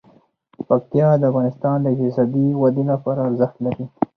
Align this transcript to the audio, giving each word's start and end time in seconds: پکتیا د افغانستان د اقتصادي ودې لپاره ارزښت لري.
پکتیا 0.67 1.07
د 1.17 1.23
افغانستان 1.31 1.77
د 1.81 1.85
اقتصادي 1.93 2.45
ودې 2.61 2.83
لپاره 2.91 3.21
ارزښت 3.29 3.57
لري. 3.65 3.85